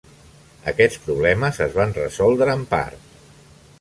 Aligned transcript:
Aquests 0.71 1.01
problemes 1.03 1.59
es 1.67 1.75
van 1.81 1.93
resoldre 1.99 2.57
en 2.61 2.65
part. 2.73 3.15